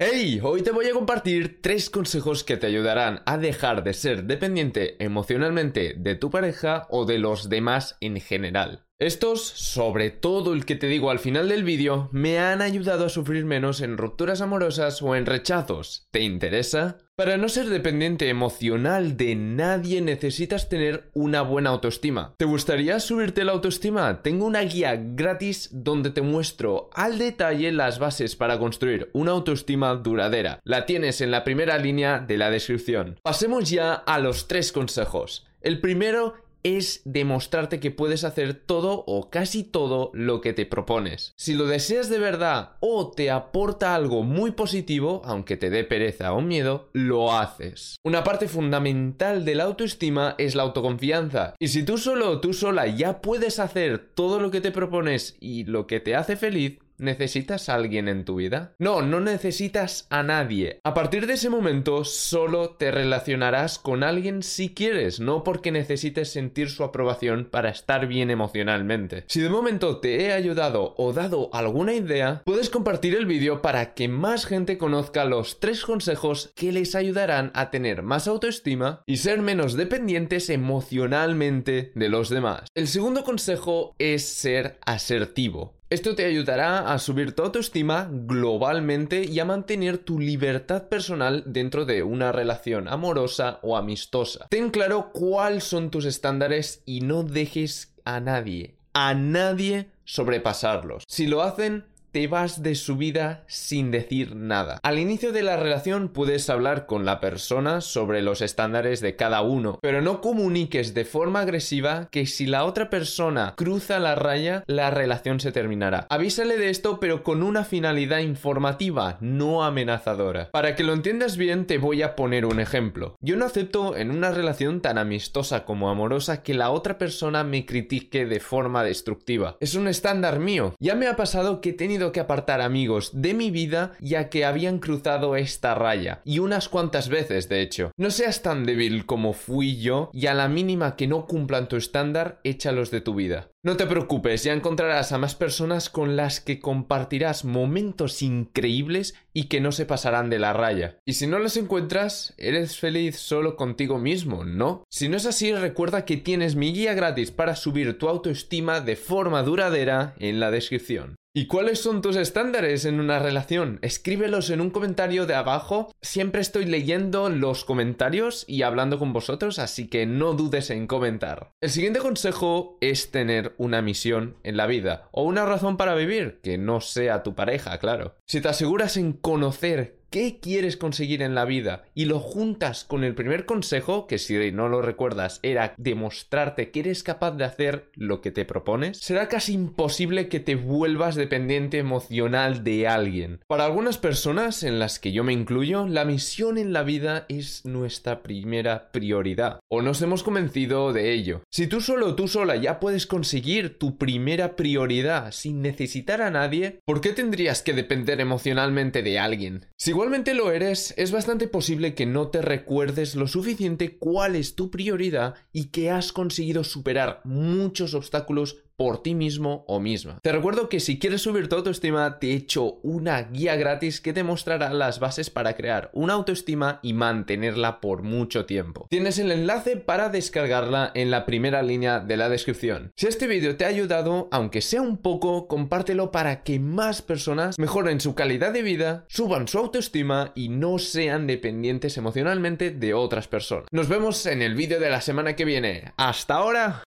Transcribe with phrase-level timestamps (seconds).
[0.00, 4.24] Hey, hoy te voy a compartir tres consejos que te ayudarán a dejar de ser
[4.24, 8.88] dependiente emocionalmente de tu pareja o de los demás en general.
[9.04, 13.10] Estos, sobre todo el que te digo al final del vídeo, me han ayudado a
[13.10, 16.06] sufrir menos en rupturas amorosas o en rechazos.
[16.10, 16.96] ¿Te interesa?
[17.14, 22.34] Para no ser dependiente emocional de nadie necesitas tener una buena autoestima.
[22.38, 24.22] ¿Te gustaría subirte la autoestima?
[24.22, 29.94] Tengo una guía gratis donde te muestro al detalle las bases para construir una autoestima
[29.96, 30.60] duradera.
[30.64, 33.20] La tienes en la primera línea de la descripción.
[33.22, 35.46] Pasemos ya a los tres consejos.
[35.60, 36.34] El primero
[36.64, 41.34] es demostrarte que puedes hacer todo o casi todo lo que te propones.
[41.36, 46.32] Si lo deseas de verdad o te aporta algo muy positivo, aunque te dé pereza
[46.32, 47.96] o miedo, lo haces.
[48.02, 51.54] Una parte fundamental de la autoestima es la autoconfianza.
[51.58, 55.36] Y si tú solo o tú sola ya puedes hacer todo lo que te propones
[55.40, 58.74] y lo que te hace feliz, ¿Necesitas a alguien en tu vida?
[58.78, 60.80] No, no necesitas a nadie.
[60.84, 66.30] A partir de ese momento solo te relacionarás con alguien si quieres, no porque necesites
[66.30, 69.24] sentir su aprobación para estar bien emocionalmente.
[69.26, 73.94] Si de momento te he ayudado o dado alguna idea, puedes compartir el vídeo para
[73.94, 79.16] que más gente conozca los tres consejos que les ayudarán a tener más autoestima y
[79.16, 82.68] ser menos dependientes emocionalmente de los demás.
[82.74, 85.74] El segundo consejo es ser asertivo.
[85.94, 91.84] Esto te ayudará a subir tu autoestima globalmente y a mantener tu libertad personal dentro
[91.84, 94.48] de una relación amorosa o amistosa.
[94.50, 101.04] Ten claro cuáles son tus estándares y no dejes a nadie, a nadie sobrepasarlos.
[101.06, 101.84] Si lo hacen,
[102.14, 104.78] te vas de su vida sin decir nada.
[104.84, 109.42] Al inicio de la relación puedes hablar con la persona sobre los estándares de cada
[109.42, 114.62] uno, pero no comuniques de forma agresiva que si la otra persona cruza la raya,
[114.68, 116.06] la relación se terminará.
[116.08, 120.52] Avísale de esto pero con una finalidad informativa, no amenazadora.
[120.52, 123.16] Para que lo entiendas bien te voy a poner un ejemplo.
[123.22, 127.66] Yo no acepto en una relación tan amistosa como amorosa que la otra persona me
[127.66, 129.56] critique de forma destructiva.
[129.58, 130.76] Es un estándar mío.
[130.78, 134.44] Ya me ha pasado que he tenido que apartar amigos de mi vida ya que
[134.44, 137.90] habían cruzado esta raya, y unas cuantas veces de hecho.
[137.96, 141.76] No seas tan débil como fui yo y a la mínima que no cumplan tu
[141.76, 143.50] estándar, échalos de tu vida.
[143.64, 149.44] No te preocupes, ya encontrarás a más personas con las que compartirás momentos increíbles y
[149.44, 150.98] que no se pasarán de la raya.
[151.06, 154.84] Y si no los encuentras, eres feliz solo contigo mismo, ¿no?
[154.90, 158.96] Si no es así, recuerda que tienes mi guía gratis para subir tu autoestima de
[158.96, 161.16] forma duradera en la descripción.
[161.36, 163.80] ¿Y cuáles son tus estándares en una relación?
[163.82, 165.92] Escríbelos en un comentario de abajo.
[166.00, 171.50] Siempre estoy leyendo los comentarios y hablando con vosotros, así que no dudes en comentar.
[171.60, 176.38] El siguiente consejo es tener una misión en la vida o una razón para vivir,
[176.40, 178.14] que no sea tu pareja, claro.
[178.28, 183.02] Si te aseguras en conocer qué quieres conseguir en la vida y lo juntas con
[183.02, 187.90] el primer consejo, que si no lo recuerdas era demostrarte que eres capaz de hacer
[187.96, 193.40] lo que te propones, será casi imposible que te vuelvas dependiente emocional de alguien.
[193.48, 197.64] Para algunas personas, en las que yo me incluyo, la misión en la vida es
[197.64, 201.42] nuestra primera prioridad, o nos hemos convencido de ello.
[201.50, 206.78] Si tú solo tú sola ya puedes conseguir tu primera prioridad sin necesitar a nadie,
[206.84, 209.66] ¿por qué tendrías que depender emocionalmente de alguien?
[209.76, 214.54] Si igualmente lo eres, es bastante posible que no te recuerdes lo suficiente cuál es
[214.54, 220.18] tu prioridad y que has conseguido superar muchos obstáculos por ti mismo o misma.
[220.22, 224.12] Te recuerdo que si quieres subir tu autoestima, te he hecho una guía gratis que
[224.12, 228.86] te mostrará las bases para crear una autoestima y mantenerla por mucho tiempo.
[228.90, 232.92] Tienes el enlace para descargarla en la primera línea de la descripción.
[232.96, 237.58] Si este vídeo te ha ayudado, aunque sea un poco, compártelo para que más personas
[237.58, 243.28] mejoren su calidad de vida, suban su autoestima y no sean dependientes emocionalmente de otras
[243.28, 243.66] personas.
[243.70, 245.92] Nos vemos en el vídeo de la semana que viene.
[245.96, 246.82] ¡Hasta ahora!